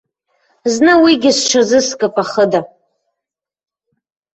[0.73, 2.61] Зны уигьы сҽазыскп ахыда.